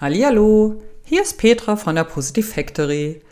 Hallihallo, 0.00 0.82
hier 1.04 1.22
ist 1.22 1.38
Petra 1.38 1.76
von 1.76 1.94
der 1.94 2.02
Positive 2.02 2.44
Factory. 2.44 3.22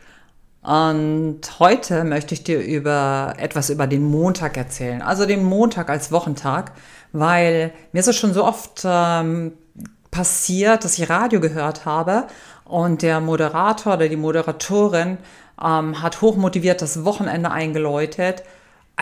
Und 0.63 1.41
heute 1.59 2.05
möchte 2.05 2.35
ich 2.35 2.45
dir 2.45 2.61
über 2.61 3.35
etwas 3.37 3.69
über 3.69 3.89
den 3.89 4.05
Montag 4.05 4.57
erzählen. 4.57 5.03
Also 5.03 5.27
den 5.27 5.43
Montag 5.43 5.91
als 5.91 6.13
Wochentag, 6.13 6.71
weil 7.11 7.73
mir 7.91 7.99
ist 7.99 8.07
es 8.07 8.15
schon 8.15 8.33
so 8.33 8.45
oft 8.45 8.83
ähm, 8.85 9.55
passiert, 10.13 10.85
dass 10.85 10.97
ich 11.01 11.11
Radio 11.11 11.41
gehört 11.41 11.85
habe 11.85 12.29
und 12.65 13.03
der 13.03 13.21
Moderator 13.21 13.95
oder 13.95 14.09
die 14.09 14.17
Moderatorin 14.17 15.19
ähm, 15.61 16.01
hat 16.01 16.21
hochmotiviert 16.21 16.81
das 16.81 17.05
Wochenende 17.05 17.51
eingeläutet 17.51 18.45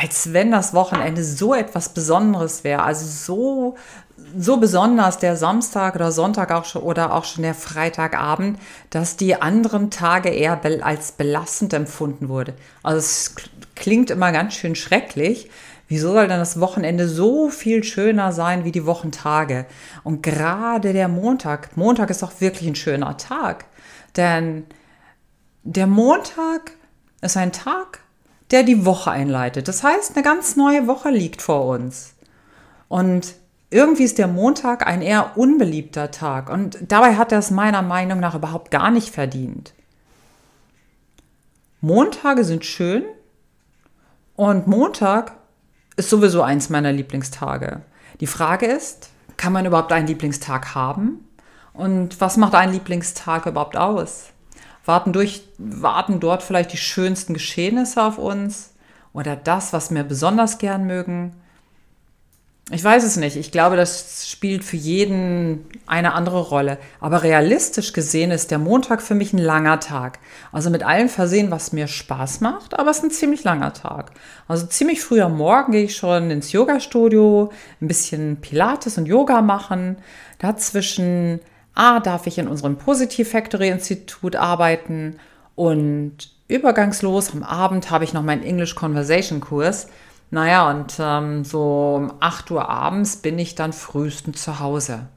als 0.01 0.33
wenn 0.33 0.51
das 0.51 0.73
Wochenende 0.73 1.23
so 1.23 1.55
etwas 1.55 1.91
Besonderes 1.91 2.65
wäre. 2.65 2.83
Also 2.83 3.07
so, 3.07 3.77
so 4.37 4.57
besonders 4.57 5.19
der 5.19 5.37
Samstag 5.37 5.95
oder 5.95 6.11
Sonntag 6.11 6.53
auch 6.53 6.65
schon, 6.65 6.83
oder 6.83 7.13
auch 7.13 7.25
schon 7.25 7.43
der 7.43 7.55
Freitagabend, 7.55 8.59
dass 8.89 9.17
die 9.17 9.41
anderen 9.41 9.91
Tage 9.91 10.31
eher 10.31 10.61
als 10.83 11.13
belastend 11.13 11.75
empfunden 11.75 12.29
wurde. 12.29 12.55
Also 12.83 12.99
es 12.99 13.35
klingt 13.75 14.11
immer 14.11 14.33
ganz 14.33 14.55
schön 14.55 14.75
schrecklich. 14.75 15.51
Wieso 15.87 16.13
soll 16.13 16.29
denn 16.29 16.39
das 16.39 16.61
Wochenende 16.61 17.09
so 17.09 17.51
viel 17.51 17.83
schöner 17.83 18.33
sein 18.33 18.65
wie 18.65 18.73
die 18.73 18.87
Wochentage? 18.87 19.67
Und 20.05 20.23
gerade 20.23 20.93
der 20.93 21.09
Montag, 21.09 21.77
Montag 21.77 22.11
ist 22.11 22.23
auch 22.23 22.41
wirklich 22.41 22.69
ein 22.69 22.77
schöner 22.77 23.17
Tag. 23.17 23.67
Denn 24.17 24.65
der 25.63 25.89
Montag 25.89 26.73
ist 27.21 27.37
ein 27.37 27.53
Tag, 27.53 28.01
der 28.51 28.63
die 28.63 28.85
Woche 28.85 29.11
einleitet. 29.11 29.69
Das 29.69 29.83
heißt, 29.83 30.15
eine 30.15 30.25
ganz 30.25 30.57
neue 30.57 30.87
Woche 30.87 31.11
liegt 31.11 31.43
vor 31.43 31.67
uns. 31.67 32.15
Und 32.89 33.35
irgendwie 33.71 34.03
ist 34.03 34.19
der 34.19 34.27
Montag 34.27 34.87
ein 34.87 35.01
eher 35.01 35.37
unbeliebter 35.37 36.11
Tag 36.11 36.51
und 36.51 36.79
dabei 36.89 37.17
hat 37.17 37.31
er 37.31 37.39
es 37.39 37.53
meiner 37.53 37.83
Meinung 37.83 38.19
nach 38.19 38.35
überhaupt 38.35 38.73
gar 38.73 38.91
nicht 38.91 39.11
verdient. 39.11 39.73
Montage 41.81 42.45
sind 42.45 42.65
schön 42.65 43.05
und 44.35 44.67
Montag 44.67 45.37
ist 45.97 46.11
sowieso 46.11 46.43
eins 46.43 46.69
meiner 46.69 46.93
Lieblingstage. 46.93 47.83
Die 48.19 48.27
Frage 48.27 48.67
ist, 48.67 49.11
kann 49.37 49.53
man 49.53 49.65
überhaupt 49.65 49.93
einen 49.93 50.09
Lieblingstag 50.09 50.75
haben? 50.75 51.27
Und 51.73 52.21
was 52.21 52.37
macht 52.37 52.55
ein 52.55 52.73
Lieblingstag 52.73 53.47
überhaupt 53.47 53.77
aus? 53.77 54.30
Warten, 54.85 55.13
durch, 55.13 55.43
warten 55.59 56.21
dort 56.21 56.43
vielleicht 56.43 56.73
die 56.73 56.79
schönsten 56.79 57.35
Geschehnisse 57.35 58.03
auf 58.03 58.19
uns? 58.19 58.75
Oder 59.13 59.37
das, 59.37 59.73
was 59.73 59.93
wir 59.93 60.05
besonders 60.05 60.59
gern 60.59 60.87
mögen? 60.87 61.35
Ich 62.73 62.85
weiß 62.85 63.03
es 63.03 63.17
nicht. 63.17 63.35
Ich 63.35 63.51
glaube, 63.51 63.75
das 63.75 64.29
spielt 64.29 64.63
für 64.63 64.77
jeden 64.77 65.67
eine 65.89 66.15
andere 66.15 66.41
Rolle. 66.41 66.79
Aber 67.01 67.25
realistisch 67.25 67.93
gesehen 67.93 68.31
ist 68.31 68.53
der 68.53 68.61
Montag 68.61 69.03
für 69.03 69.17
mich 69.17 69.33
ein 69.33 69.39
langer 69.39 69.81
Tag. 69.81 70.21
Also 70.53 70.71
mit 70.71 70.85
allem 70.85 71.09
versehen, 71.09 71.51
was 71.51 71.73
mir 71.73 71.89
Spaß 71.89 72.41
macht, 72.41 72.79
aber 72.79 72.93
es 72.93 72.99
ist 72.99 73.05
ein 73.05 73.11
ziemlich 73.11 73.43
langer 73.43 73.73
Tag. 73.73 74.13
Also 74.47 74.67
ziemlich 74.67 75.03
früh 75.03 75.21
am 75.21 75.37
Morgen 75.37 75.73
gehe 75.73 75.85
ich 75.85 75.97
schon 75.97 76.31
ins 76.31 76.53
Yoga-Studio, 76.53 77.51
ein 77.81 77.89
bisschen 77.89 78.41
Pilates 78.41 78.99
und 78.99 79.07
Yoga 79.07 79.43
machen. 79.43 79.97
Dazwischen 80.39 81.41
A, 81.75 82.01
darf 82.01 82.27
ich 82.27 82.39
in 82.39 82.49
unserem 82.49 82.77
Positive 82.77 83.29
Factory 83.29 83.69
Institut 83.69 84.37
arbeiten 84.37 85.17
und 85.55 86.31
übergangslos 86.49 87.33
am 87.33 87.43
Abend 87.43 87.91
habe 87.91 88.05
ich 88.05 88.13
noch 88.13 88.23
meinen 88.23 88.43
English 88.43 88.75
Conversation 88.75 89.41
Kurs. 89.41 89.89
Naja, 90.31 90.71
und 90.71 90.97
ähm, 90.99 91.45
so 91.45 91.95
um 91.97 92.13
8 92.21 92.51
Uhr 92.51 92.69
abends 92.69 93.17
bin 93.17 93.39
ich 93.39 93.55
dann 93.55 93.73
frühestens 93.73 94.43
zu 94.43 94.61
Hause. 94.61 95.09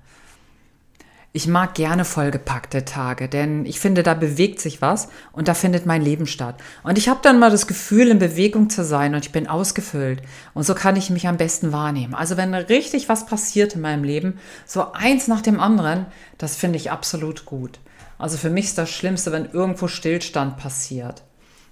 Ich 1.35 1.47
mag 1.47 1.73
gerne 1.73 2.05
vollgepackte 2.05 2.85
Tage, 2.85 3.27
denn 3.27 3.65
ich 3.65 3.79
finde, 3.79 4.03
da 4.03 4.13
bewegt 4.13 4.61
sich 4.61 4.83
was 4.83 5.07
und 5.31 5.47
da 5.47 5.55
findet 5.55 5.87
mein 5.87 6.03
Leben 6.03 6.27
statt. 6.27 6.61
Und 6.83 6.99
ich 6.99 7.09
habe 7.09 7.21
dann 7.23 7.39
mal 7.39 7.49
das 7.49 7.65
Gefühl, 7.65 8.09
in 8.09 8.19
Bewegung 8.19 8.69
zu 8.69 8.83
sein 8.83 9.15
und 9.15 9.25
ich 9.25 9.31
bin 9.31 9.47
ausgefüllt. 9.47 10.21
Und 10.53 10.61
so 10.61 10.75
kann 10.75 10.95
ich 10.95 11.09
mich 11.09 11.27
am 11.27 11.37
besten 11.37 11.71
wahrnehmen. 11.71 12.13
Also 12.13 12.37
wenn 12.37 12.53
richtig 12.53 13.09
was 13.09 13.25
passiert 13.25 13.73
in 13.73 13.81
meinem 13.81 14.03
Leben, 14.03 14.37
so 14.67 14.91
eins 14.93 15.27
nach 15.27 15.41
dem 15.41 15.59
anderen, 15.59 16.05
das 16.37 16.55
finde 16.55 16.77
ich 16.77 16.91
absolut 16.91 17.45
gut. 17.45 17.79
Also 18.19 18.37
für 18.37 18.51
mich 18.51 18.65
ist 18.65 18.77
das 18.77 18.91
Schlimmste, 18.91 19.31
wenn 19.31 19.49
irgendwo 19.49 19.87
Stillstand 19.87 20.57
passiert. 20.57 21.23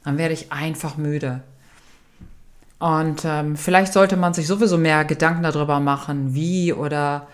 Dann 0.04 0.18
werde 0.18 0.34
ich 0.34 0.52
einfach 0.52 0.98
müde. 0.98 1.44
Und 2.80 3.22
ähm, 3.26 3.56
vielleicht 3.56 3.94
sollte 3.94 4.18
man 4.18 4.34
sich 4.34 4.48
sowieso 4.48 4.80
mehr 4.80 5.06
Gedanken 5.06 5.44
darüber 5.44 5.80
machen, 5.80 6.34
wie 6.34 6.74
oder 6.74 7.28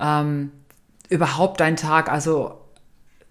ähm, 0.00 0.50
überhaupt 1.08 1.60
ein 1.62 1.76
Tag, 1.76 2.10
also 2.10 2.60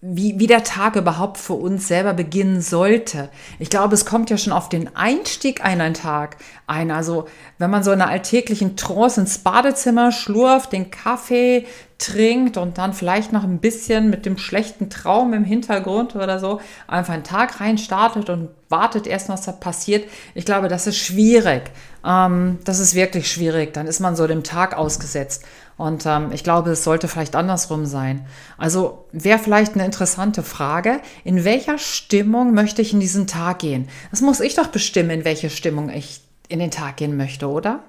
wie, 0.06 0.38
wie 0.38 0.48
der 0.48 0.66
Tag 0.66 0.98
überhaupt 0.98 1.38
für 1.38 1.54
uns 1.54 1.88
selber 1.88 2.14
beginnen 2.14 2.60
sollte. 2.60 3.30
Ich 3.58 3.70
glaube, 3.70 3.94
es 3.94 4.06
kommt 4.06 4.30
ja 4.30 4.38
schon 4.38 4.52
auf 4.52 4.68
den 4.68 4.94
Einstieg 4.98 5.64
ein, 5.64 5.80
ein 5.80 5.94
Tag 5.94 6.36
ein. 6.68 6.92
Also 6.92 7.26
wenn 7.58 7.70
man 7.70 7.84
so 7.84 7.92
in 7.94 8.02
einer 8.02 8.12
alltäglichen 8.12 8.76
Trance 8.76 9.22
ins 9.22 9.38
Badezimmer 9.38 10.12
schlurft, 10.12 10.74
den 10.74 10.92
Kaffee 10.92 11.66
trinkt 11.98 12.58
und 12.58 12.78
dann 12.78 12.94
vielleicht 12.94 13.32
noch 13.32 13.44
ein 13.44 13.60
bisschen 13.60 14.10
mit 14.10 14.26
dem 14.26 14.38
schlechten 14.38 14.90
Traum 14.90 15.34
im 15.34 15.44
Hintergrund 15.44 16.16
oder 16.16 16.40
so 16.40 16.60
einfach 16.88 17.14
einen 17.14 17.24
Tag 17.24 17.62
rein 17.62 17.78
startet 17.78 18.30
und 18.30 18.50
wartet 18.70 19.08
erst, 19.08 19.30
was 19.30 19.44
da 19.44 19.52
passiert. 19.52 20.10
Ich 20.34 20.46
glaube, 20.46 20.68
das 20.68 20.88
ist 20.88 20.98
schwierig. 20.98 21.72
Ähm, 22.06 22.60
das 22.66 22.80
ist 22.80 22.96
wirklich 22.96 23.32
schwierig. 23.32 23.74
Dann 23.74 23.88
ist 23.88 24.00
man 24.00 24.16
so 24.16 24.28
dem 24.28 24.44
Tag 24.44 24.76
ausgesetzt. 24.76 25.46
Und 25.78 26.06
ähm, 26.06 26.32
ich 26.32 26.44
glaube, 26.44 26.72
es 26.72 26.84
sollte 26.84 27.08
vielleicht 27.08 27.36
andersrum 27.36 27.86
sein. 27.86 28.26
Also 28.58 29.06
wäre 29.12 29.40
vielleicht 29.40 29.74
eine 29.74 29.86
interessante 29.86 30.44
Frage, 30.44 31.00
in 31.24 31.46
welcher 31.46 31.78
Stimmung 31.78 32.54
möchte 32.54 32.82
ich 32.82 32.94
in 32.94 33.00
diesen 33.00 33.28
Tag 33.28 33.60
gehen? 33.60 33.88
Das 34.12 34.22
muss 34.22 34.40
ich 34.40 34.56
doch 34.56 34.68
bestimmen, 34.68 35.10
in 35.10 35.26
welche 35.26 35.50
Stimmung 35.50 35.90
ich 35.90 36.22
in 36.50 36.60
den 36.60 36.72
Tag 36.72 36.98
gehen 36.98 37.18
möchte, 37.18 37.48
oder? 37.48 37.80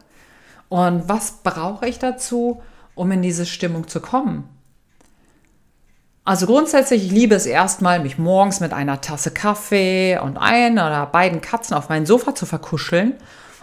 Und 0.68 1.08
was 1.08 1.42
brauche 1.42 1.86
ich 1.86 1.98
dazu, 1.98 2.62
um 2.94 3.10
in 3.12 3.22
diese 3.22 3.46
Stimmung 3.46 3.88
zu 3.88 4.00
kommen? 4.00 4.48
Also 6.26 6.46
grundsätzlich, 6.46 7.04
ich 7.04 7.12
liebe 7.12 7.34
es 7.34 7.44
erstmal, 7.44 8.00
mich 8.00 8.16
morgens 8.16 8.60
mit 8.60 8.72
einer 8.72 9.02
Tasse 9.02 9.30
Kaffee 9.30 10.18
und 10.18 10.38
ein 10.38 10.72
oder 10.74 11.04
beiden 11.04 11.42
Katzen 11.42 11.76
auf 11.76 11.90
mein 11.90 12.06
Sofa 12.06 12.34
zu 12.34 12.46
verkuscheln 12.46 13.14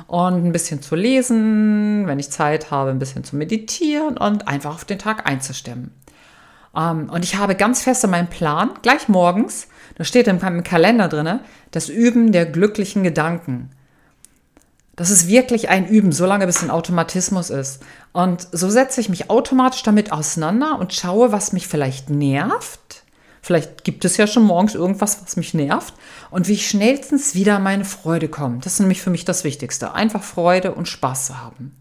und 0.06 0.46
ein 0.46 0.52
bisschen 0.52 0.82
zu 0.82 0.96
lesen, 0.96 2.06
wenn 2.06 2.20
ich 2.20 2.30
Zeit 2.30 2.70
habe, 2.70 2.92
ein 2.92 3.00
bisschen 3.00 3.24
zu 3.24 3.36
meditieren 3.36 4.18
und 4.18 4.48
einfach 4.48 4.76
auf 4.76 4.86
den 4.86 5.00
Tag 5.00 5.28
einzustimmen. 5.28 5.92
Ähm, 6.76 7.10
und 7.10 7.24
ich 7.24 7.36
habe 7.36 7.56
ganz 7.56 7.82
fest 7.82 8.04
in 8.04 8.12
meinem 8.12 8.28
Plan, 8.28 8.72
gleich 8.84 9.08
morgens, 9.08 9.68
da 9.96 10.04
steht 10.04 10.28
im 10.28 10.64
Kalender 10.64 11.08
drin, 11.08 11.40
das 11.72 11.90
Üben 11.90 12.32
der 12.32 12.46
glücklichen 12.46 13.04
Gedanken. 13.04 13.72
Das 14.96 15.10
ist 15.10 15.28
wirklich 15.28 15.70
ein 15.70 15.88
Üben, 15.88 16.12
solange 16.12 16.46
bis 16.46 16.62
ein 16.62 16.70
Automatismus 16.70 17.50
ist. 17.50 17.82
Und 18.12 18.48
so 18.52 18.70
setze 18.70 19.02
ich 19.02 19.10
mich 19.10 19.30
automatisch 19.30 19.84
damit 19.84 20.12
auseinander 20.12 20.78
und 20.80 20.94
schaue, 20.94 21.32
was 21.32 21.54
mich 21.54 21.68
vielleicht 21.68 22.10
nervt 22.10 23.02
Vielleicht 23.42 23.84
gibt 23.84 24.06
es 24.06 24.18
ja 24.18 24.28
schon 24.28 24.44
morgens 24.44 24.76
irgendwas, 24.76 25.24
was 25.24 25.36
mich 25.36 25.56
nervt 25.56 25.96
und 26.30 26.48
wie 26.48 26.54
ich 26.54 26.70
schnellstens 26.70 27.34
wieder 27.34 27.58
meine 27.58 27.86
Freude 27.86 28.28
komme. 28.28 28.60
Das 28.62 28.74
ist 28.74 28.80
nämlich 28.80 29.02
für 29.02 29.10
mich 29.10 29.26
das 29.26 29.44
Wichtigste. 29.44 29.94
Einfach 29.94 30.22
Freude 30.22 30.74
und 30.74 30.88
Spaß 30.88 31.26
zu 31.28 31.42
haben. 31.42 31.76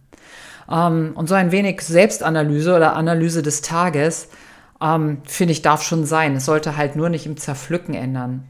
Ähm, 0.71 1.13
und 1.15 1.29
so 1.29 1.35
ein 1.35 1.53
wenig 1.53 1.83
Selbstanalyse 1.83 2.75
oder 2.75 2.97
Analyse 2.97 3.43
des 3.43 3.61
Tages, 3.61 4.29
ähm, 4.81 5.19
finde 5.25 5.53
ich, 5.53 5.61
darf 5.61 5.83
schon 5.83 6.07
sein. 6.07 6.37
Es 6.37 6.47
sollte 6.47 6.79
halt 6.79 6.97
nur 6.97 7.11
nicht 7.11 7.27
im 7.27 7.37
Zerpflücken 7.37 7.95
ändern 7.95 8.45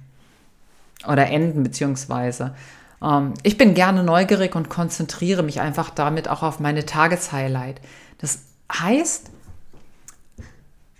oder 1.04 1.26
enden, 1.26 1.64
beziehungsweise. 1.64 2.54
Ähm, 3.02 3.34
ich 3.42 3.56
bin 3.58 3.74
gerne 3.74 4.02
neugierig 4.02 4.54
und 4.54 4.68
konzentriere 4.68 5.42
mich 5.42 5.60
einfach 5.60 5.90
damit 5.90 6.28
auch 6.28 6.42
auf 6.42 6.60
meine 6.60 6.86
Tageshighlight. 6.86 7.80
Das 8.18 8.40
heißt, 8.72 9.30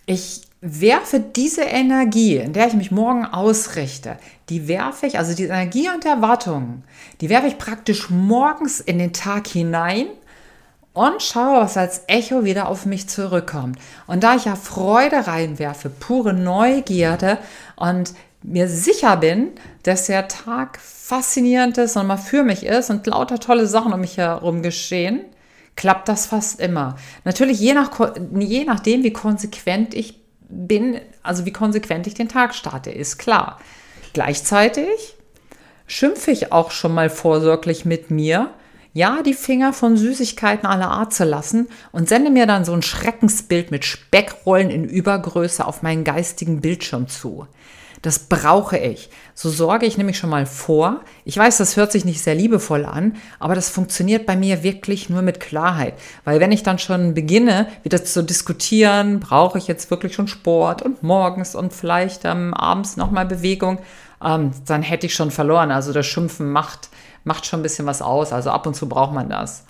ich 0.07 0.43
werfe 0.61 1.21
diese 1.21 1.63
Energie, 1.63 2.37
in 2.37 2.53
der 2.53 2.67
ich 2.67 2.75
mich 2.75 2.91
morgen 2.91 3.25
ausrichte, 3.25 4.19
die 4.49 4.69
werfe 4.69 5.07
ich, 5.07 5.19
also 5.19 5.35
die 5.35 5.45
Energie 5.45 5.89
und 5.89 6.05
Erwartungen, 6.05 6.85
die 7.21 7.31
werfe 7.31 7.47
ich 7.47 7.57
praktisch 7.57 8.11
morgens 8.11 8.81
in 8.81 8.99
den 8.99 9.13
Tag 9.13 9.47
hinein 9.47 10.07
und 10.93 11.23
schaue, 11.23 11.63
was 11.63 11.77
als 11.77 12.03
Echo 12.09 12.45
wieder 12.45 12.69
auf 12.69 12.85
mich 12.85 13.09
zurückkommt. 13.09 13.79
Und 14.07 14.23
da 14.23 14.35
ich 14.35 14.45
ja 14.45 14.57
Freude 14.57 15.27
reinwerfe, 15.27 15.89
pure 15.89 16.35
Neugierde 16.35 17.39
und 17.77 18.13
mir 18.43 18.69
sicher 18.69 19.17
bin, 19.17 19.51
dass 19.83 20.07
der 20.07 20.29
Tag 20.29 20.79
faszinierend 20.81 21.79
ist 21.79 21.97
und 21.97 22.07
mal 22.07 22.17
für 22.17 22.43
mich 22.43 22.65
ist 22.65 22.91
und 22.91 23.07
lauter 23.07 23.39
tolle 23.39 23.67
Sachen 23.67 23.93
um 23.93 24.01
mich 24.01 24.17
herum 24.17 24.63
geschehen, 24.63 25.25
klappt 25.77 26.09
das 26.09 26.27
fast 26.27 26.61
immer. 26.61 26.97
Natürlich 27.25 27.61
je, 27.61 27.75
nach, 27.75 27.91
je 28.39 28.65
nachdem, 28.65 29.03
wie 29.03 29.13
konsequent 29.13 29.95
ich 29.95 30.21
bin, 30.49 31.01
also 31.23 31.45
wie 31.45 31.53
konsequent 31.53 32.07
ich 32.07 32.15
den 32.15 32.29
Tag 32.29 32.55
starte, 32.55 32.91
ist 32.91 33.19
klar. 33.19 33.59
Gleichzeitig 34.13 35.17
schimpfe 35.87 36.31
ich 36.31 36.53
auch 36.53 36.71
schon 36.71 36.95
mal 36.95 37.11
vorsorglich 37.11 37.85
mit 37.85 38.11
mir, 38.11 38.51
ja, 38.93 39.23
die 39.23 39.35
Finger 39.35 39.73
von 39.73 39.97
Süßigkeiten 39.97 40.67
aller 40.67 40.91
Art 40.91 41.15
zu 41.15 41.25
lassen 41.25 41.69
und 41.93 42.09
sende 42.09 42.31
mir 42.31 42.47
dann 42.47 42.65
so 42.65 42.73
ein 42.73 42.83
Schreckensbild 42.83 43.71
mit 43.71 43.85
Speckrollen 43.85 44.71
in 44.71 44.85
Übergröße 44.85 45.65
auf 45.65 45.83
meinen 45.83 46.05
geistigen 46.05 46.61
Bildschirm 46.61 47.07
zu. 47.07 47.47
Das 48.03 48.19
brauche 48.19 48.79
ich. 48.79 49.11
So 49.35 49.51
sorge 49.51 49.85
ich 49.85 49.99
nämlich 49.99 50.17
schon 50.17 50.31
mal 50.31 50.47
vor. 50.47 51.01
Ich 51.27 51.37
weiß, 51.37 51.59
das 51.59 51.77
hört 51.77 51.93
sich 51.93 52.07
nicht 52.07 52.23
sehr 52.23 52.35
liebevoll 52.35 52.87
an, 52.87 53.17
aber 53.39 53.55
das 53.55 53.69
funktioniert 53.69 54.25
bei 54.25 54.37
mir 54.37 54.63
wirklich 54.63 55.11
nur 55.11 55.21
mit 55.21 55.39
Klarheit. 55.39 55.95
Weil 56.25 56.41
wenn 56.41 56.51
ich 56.51 56.63
dann 56.63 56.79
schon 56.79 57.13
beginne, 57.13 57.69
wieder 57.83 58.03
zu 58.03 58.25
diskutieren, 58.25 59.21
brauche 59.21 59.59
ich 59.59 59.67
jetzt 59.69 59.91
wirklich 59.91 60.15
schon 60.15 60.29
Sport 60.29 60.81
und 60.81 61.03
morgens 61.03 61.55
und 61.55 61.75
vielleicht 61.75 62.25
ähm, 62.25 62.55
abends 62.55 62.97
nochmal 62.97 63.27
Bewegung, 63.27 63.81
ähm, 64.25 64.53
dann 64.67 64.83
hätte 64.83 65.07
ich 65.07 65.15
schon 65.15 65.31
verloren. 65.31 65.71
Also 65.71 65.93
das 65.93 66.07
Schimpfen 66.07 66.51
macht, 66.51 66.89
macht 67.25 67.47
schon 67.47 67.61
ein 67.61 67.63
bisschen 67.63 67.87
was 67.87 68.03
aus. 68.03 68.33
Also 68.33 68.51
ab 68.51 68.67
und 68.67 68.75
zu 68.75 68.89
braucht 68.89 69.13
man 69.13 69.29
das. 69.29 69.65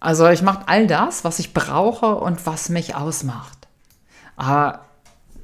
Also 0.00 0.28
ich 0.28 0.42
mache 0.42 0.64
all 0.66 0.86
das, 0.86 1.24
was 1.24 1.38
ich 1.38 1.54
brauche 1.54 2.16
und 2.16 2.46
was 2.46 2.68
mich 2.68 2.94
ausmacht. 2.94 3.66
Aber 4.36 4.80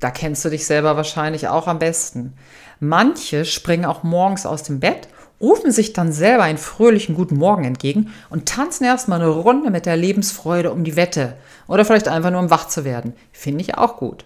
da 0.01 0.11
kennst 0.11 0.45
du 0.45 0.51
dich 0.51 0.67
selber 0.67 0.97
wahrscheinlich 0.97 1.49
auch 1.49 1.67
am 1.67 1.79
besten. 1.79 2.35
Manche 2.81 3.45
springen 3.45 3.85
auch 3.85 4.03
morgens 4.03 4.47
aus 4.47 4.63
dem 4.65 4.81
Bett, 4.81 5.09
rufen 5.41 5.73
sich 5.73 5.93
dann 5.93 6.13
selber 6.13 6.45
einen 6.45 6.59
fröhlichen 6.59 7.15
guten 7.15 7.37
Morgen 7.37 7.65
entgegen 7.65 8.13
und 8.31 8.47
tanzen 8.47 8.85
erstmal 8.85 9.21
eine 9.21 9.31
Runde 9.31 9.71
mit 9.71 9.87
der 9.87 9.97
Lebensfreude 9.97 10.71
um 10.71 10.85
die 10.85 10.97
Wette. 10.97 11.37
Oder 11.67 11.85
vielleicht 11.85 12.09
einfach 12.09 12.31
nur 12.31 12.41
um 12.41 12.51
wach 12.51 12.69
zu 12.69 12.85
werden. 12.85 13.15
Finde 13.33 13.63
ich 13.63 13.77
auch 13.77 13.97
gut. 13.97 14.25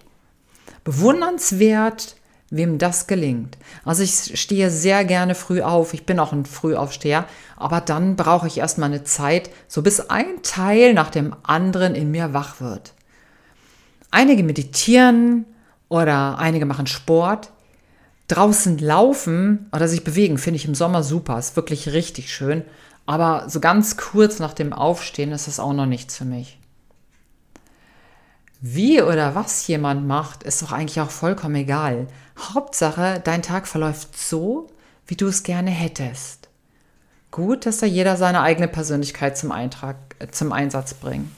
Bewundernswert, 0.85 2.17
wem 2.51 2.79
das 2.79 3.07
gelingt. 3.07 3.59
Also 3.85 4.03
ich 4.03 4.39
stehe 4.41 4.71
sehr 4.71 5.05
gerne 5.05 5.35
früh 5.35 5.63
auf. 5.63 5.95
Ich 5.95 6.07
bin 6.07 6.21
auch 6.21 6.33
ein 6.33 6.45
Frühaufsteher. 6.45 7.27
Aber 7.57 7.81
dann 7.81 8.17
brauche 8.17 8.47
ich 8.47 8.59
erstmal 8.59 8.91
eine 8.91 9.05
Zeit, 9.05 9.51
so 9.69 9.83
bis 9.83 10.01
ein 10.01 10.43
Teil 10.43 10.95
nach 10.95 11.11
dem 11.11 11.35
anderen 11.43 11.95
in 11.95 12.11
mir 12.11 12.33
wach 12.33 12.61
wird. 12.61 12.95
Einige 14.11 14.43
meditieren, 14.43 15.47
oder 15.89 16.39
einige 16.39 16.67
machen 16.67 16.87
Sport. 16.87 17.51
Draußen 18.29 18.79
laufen 18.79 19.69
oder 19.73 19.87
sich 19.87 20.03
bewegen 20.03 20.39
finde 20.39 20.57
ich 20.57 20.65
im 20.65 20.75
Sommer 20.75 21.05
super, 21.05 21.39
ist 21.39 21.55
wirklich 21.55 21.91
richtig 21.91 22.35
schön. 22.35 22.65
Aber 23.07 23.49
so 23.49 23.61
ganz 23.61 23.97
kurz 23.97 24.41
nach 24.41 24.53
dem 24.53 24.73
Aufstehen 24.73 25.31
ist 25.31 25.47
das 25.47 25.61
auch 25.61 25.73
noch 25.73 25.87
nichts 25.87 26.17
für 26.17 26.25
mich. 26.25 26.59
Wie 28.69 29.01
oder 29.01 29.37
was 29.37 29.65
jemand 29.69 30.09
macht, 30.09 30.43
ist 30.43 30.61
doch 30.61 30.73
eigentlich 30.73 31.01
auch 31.01 31.11
vollkommen 31.11 31.55
egal. 31.55 32.09
Hauptsache, 32.37 33.21
dein 33.23 33.43
Tag 33.43 33.69
verläuft 33.69 34.19
so, 34.19 34.67
wie 35.07 35.15
du 35.15 35.29
es 35.29 35.45
gerne 35.45 35.71
hättest. 35.71 36.49
Gut, 37.31 37.65
dass 37.65 37.79
da 37.79 37.87
jeder 37.87 38.17
seine 38.17 38.41
eigene 38.41 38.67
Persönlichkeit 38.67 39.39
zum, 39.39 39.53
Eintrag, 39.53 39.97
äh, 40.19 40.29
zum 40.33 40.53
Einsatz 40.53 40.95
bringt. 40.95 41.31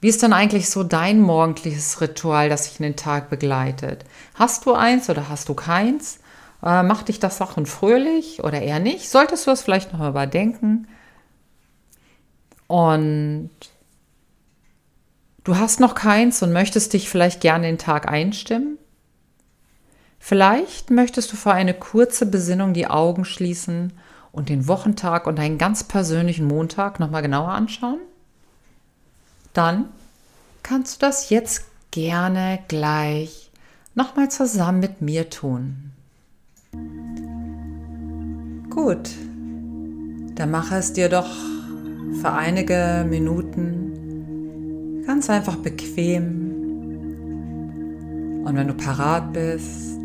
Wie 0.00 0.08
ist 0.08 0.20
denn 0.20 0.32
eigentlich 0.32 0.70
so 0.70 0.82
dein 0.82 1.20
morgendliches 1.20 2.00
Ritual, 2.00 2.48
das 2.48 2.64
dich 2.64 2.80
in 2.80 2.84
den 2.84 2.96
Tag 2.96 3.30
begleitet? 3.30 4.04
Hast 4.34 4.66
du 4.66 4.72
eins 4.72 5.08
oder 5.08 5.28
hast 5.28 5.48
du 5.48 5.54
keins? 5.54 6.18
Äh, 6.64 6.82
macht 6.82 7.08
dich 7.08 7.20
das 7.20 7.38
Sachen 7.38 7.64
fröhlich 7.64 8.42
oder 8.42 8.60
eher 8.60 8.80
nicht? 8.80 9.08
Solltest 9.08 9.46
du 9.46 9.52
es 9.52 9.62
vielleicht 9.62 9.92
noch 9.92 10.08
überdenken? 10.08 10.88
Und 12.66 13.50
du 15.48 15.56
hast 15.56 15.80
noch 15.80 15.94
keins 15.94 16.42
und 16.42 16.52
möchtest 16.52 16.92
dich 16.92 17.08
vielleicht 17.08 17.40
gerne 17.40 17.66
den 17.66 17.78
Tag 17.78 18.08
einstimmen? 18.08 18.78
Vielleicht 20.18 20.90
möchtest 20.90 21.32
du 21.32 21.36
für 21.36 21.52
eine 21.52 21.74
kurze 21.74 22.26
Besinnung 22.26 22.74
die 22.74 22.86
Augen 22.86 23.24
schließen 23.24 23.92
und 24.30 24.48
den 24.48 24.68
Wochentag 24.68 25.26
und 25.26 25.38
deinen 25.38 25.58
ganz 25.58 25.84
persönlichen 25.84 26.46
Montag 26.46 27.00
nochmal 27.00 27.22
genauer 27.22 27.50
anschauen? 27.50 28.00
dann 29.58 29.86
kannst 30.62 31.02
du 31.02 31.06
das 31.06 31.30
jetzt 31.30 31.64
gerne 31.90 32.60
gleich 32.68 33.50
nochmal 33.96 34.30
zusammen 34.30 34.78
mit 34.78 35.00
mir 35.00 35.30
tun. 35.30 35.90
Gut, 38.70 39.10
dann 40.36 40.50
mache 40.52 40.76
es 40.76 40.92
dir 40.92 41.08
doch 41.08 41.34
für 42.20 42.30
einige 42.30 43.04
Minuten 43.08 44.07
ganz 45.08 45.28
einfach 45.30 45.56
bequem. 45.56 46.52
Und 48.44 48.54
wenn 48.54 48.68
du 48.68 48.74
parat 48.74 49.32
bist, 49.32 49.98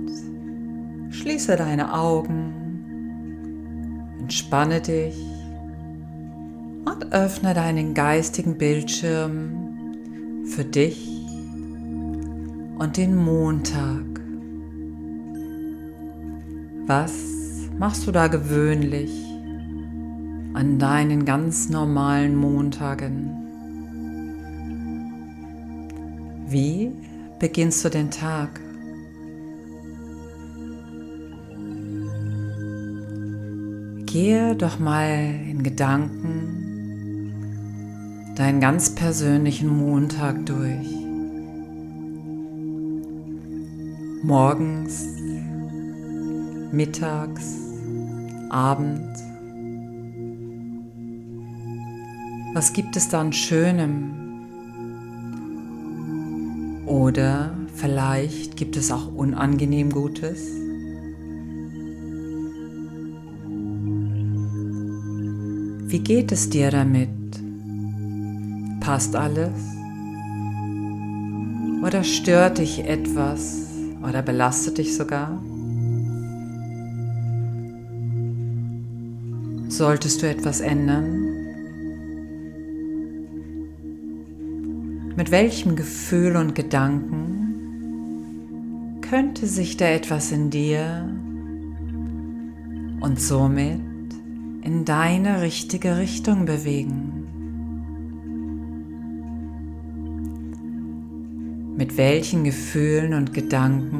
schließe 1.09 1.57
deine 1.57 1.93
Augen, 1.93 2.53
entspanne 4.21 4.79
dich 4.79 5.21
und 6.85 7.11
öffne 7.11 7.53
deinen 7.53 7.93
geistigen 7.93 8.57
Bildschirm 8.57 10.45
für 10.45 10.63
dich 10.63 11.05
und 12.79 12.95
den 12.95 13.17
Montag. 13.17 14.05
Was 16.87 17.11
machst 17.77 18.07
du 18.07 18.13
da 18.13 18.27
gewöhnlich 18.27 19.11
an 20.53 20.79
deinen 20.79 21.25
ganz 21.25 21.67
normalen 21.67 22.37
Montagen? 22.37 23.42
Wie 26.53 26.91
beginnst 27.39 27.83
du 27.83 27.89
den 27.89 28.11
Tag? 28.11 28.61
Gehe 34.05 34.55
doch 34.55 34.77
mal 34.77 35.33
in 35.49 35.63
Gedanken 35.63 37.33
deinen 38.35 38.61
ganz 38.61 38.93
persönlichen 38.93 39.67
Montag 39.67 40.45
durch. 40.45 40.95
Morgens, 44.21 45.07
mittags, 46.71 47.57
abends. 48.51 49.23
Was 52.53 52.73
gibt 52.73 52.95
es 52.95 53.09
da 53.09 53.21
an 53.21 53.33
Schönem? 53.33 54.22
Oder 56.93 57.57
vielleicht 57.73 58.55
gibt 58.55 58.77
es 58.77 58.91
auch 58.91 59.11
unangenehm 59.15 59.89
Gutes? 59.89 60.47
Wie 65.87 65.97
geht 65.97 66.31
es 66.31 66.51
dir 66.51 66.69
damit? 66.69 67.09
Passt 68.79 69.15
alles? 69.15 69.59
Oder 71.83 72.03
stört 72.03 72.59
dich 72.59 72.85
etwas 72.85 73.65
oder 74.07 74.21
belastet 74.21 74.77
dich 74.77 74.95
sogar? 74.95 75.41
Solltest 79.67 80.21
du 80.21 80.29
etwas 80.29 80.61
ändern? 80.61 81.32
Mit 85.15 85.29
welchem 85.29 85.75
Gefühl 85.75 86.35
und 86.35 86.55
Gedanken 86.55 87.53
könnte 89.01 89.45
sich 89.45 89.77
da 89.77 89.85
etwas 89.85 90.31
in 90.31 90.49
dir 90.49 91.07
und 92.99 93.21
somit 93.21 93.79
in 94.63 94.85
deine 94.85 95.41
richtige 95.41 95.97
Richtung 95.97 96.45
bewegen? 96.45 97.27
Mit 101.77 101.95
welchen 101.97 102.43
Gefühlen 102.43 103.13
und 103.13 103.35
Gedanken 103.35 103.99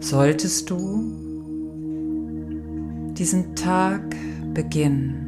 solltest 0.00 0.70
du 0.70 1.12
diesen 3.18 3.54
Tag 3.56 4.16
beginnen? 4.54 5.23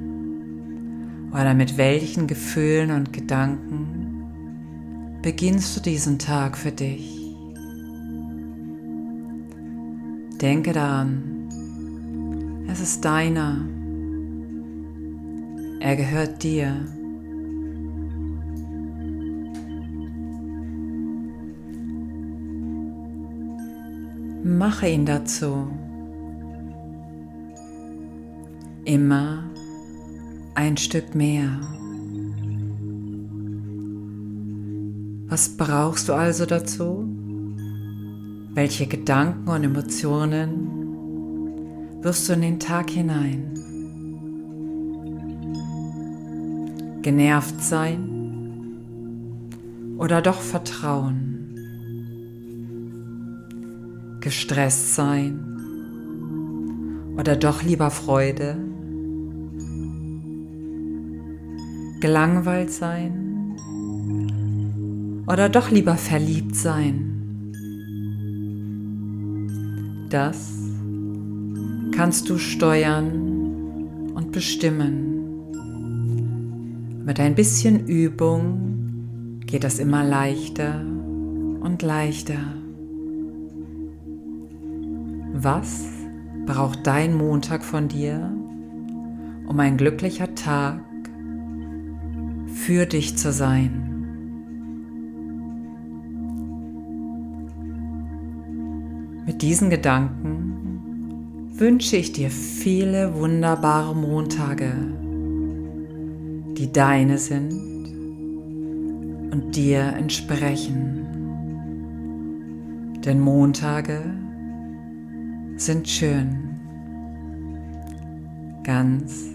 Oder 1.32 1.54
mit 1.54 1.76
welchen 1.76 2.26
Gefühlen 2.26 2.90
und 2.90 3.12
Gedanken 3.12 4.16
beginnst 5.22 5.76
du 5.76 5.80
diesen 5.80 6.18
Tag 6.18 6.56
für 6.56 6.72
dich? 6.72 7.34
Denke 10.40 10.72
daran, 10.72 11.48
es 12.68 12.80
ist 12.80 13.04
deiner. 13.04 13.66
Er 15.80 15.96
gehört 15.96 16.42
dir. 16.42 16.84
Mache 24.44 24.88
ihn 24.88 25.06
dazu. 25.06 25.68
Immer 28.84 29.44
ein 30.56 30.76
Stück 30.78 31.14
mehr. 31.14 31.60
Was 35.28 35.56
brauchst 35.56 36.08
du 36.08 36.14
also 36.14 36.46
dazu? 36.46 37.06
Welche 38.54 38.86
Gedanken 38.86 39.48
und 39.50 39.64
Emotionen 39.64 40.72
wirst 42.00 42.28
du 42.28 42.32
in 42.32 42.40
den 42.40 42.58
Tag 42.58 42.88
hinein. 42.88 43.52
Genervt 47.02 47.62
sein 47.62 48.78
oder 49.98 50.22
doch 50.22 50.40
vertrauen. 50.40 51.34
Gestresst 54.20 54.94
sein 54.94 55.38
oder 57.18 57.36
doch 57.36 57.62
lieber 57.62 57.90
Freude. 57.90 58.65
Gelangweilt 62.06 62.70
sein 62.70 63.56
oder 65.26 65.48
doch 65.48 65.72
lieber 65.72 65.96
verliebt 65.96 66.54
sein. 66.54 67.52
Das 70.08 70.54
kannst 71.90 72.30
du 72.30 72.38
steuern 72.38 74.12
und 74.14 74.30
bestimmen. 74.30 75.50
Mit 77.04 77.18
ein 77.18 77.34
bisschen 77.34 77.88
Übung 77.88 79.40
geht 79.44 79.64
das 79.64 79.80
immer 79.80 80.04
leichter 80.04 80.80
und 81.60 81.82
leichter. 81.82 82.54
Was 85.32 85.88
braucht 86.46 86.86
dein 86.86 87.16
Montag 87.16 87.64
von 87.64 87.88
dir, 87.88 88.32
um 89.48 89.58
ein 89.58 89.76
glücklicher 89.76 90.32
Tag 90.36 90.85
für 92.66 92.84
dich 92.84 93.16
zu 93.16 93.30
sein? 93.30 93.70
Mit 99.24 99.40
diesen 99.40 99.70
Gedanken 99.70 101.52
wünsche 101.54 101.96
ich 101.96 102.10
dir 102.10 102.28
viele 102.28 103.14
wunderbare 103.14 103.94
Montage, 103.94 104.72
die 106.58 106.72
deine 106.72 107.18
sind 107.18 107.52
und 109.30 109.54
dir 109.54 109.92
entsprechen. 109.96 111.06
Denn 113.04 113.20
Montage 113.20 114.00
sind 115.54 115.86
schön, 115.86 116.50
ganz 118.64 119.26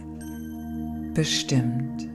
bestimmt. 1.13 2.10